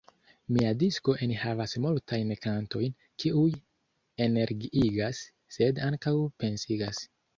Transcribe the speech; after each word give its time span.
Mia 0.55 0.69
disko 0.83 1.13
enhavas 1.25 1.75
multajn 1.83 2.31
kantojn, 2.45 2.95
kiuj 3.25 3.45
energiigas, 4.29 5.21
sed 5.59 5.87
ankaŭ 5.91 6.15
pensigas. 6.45 7.05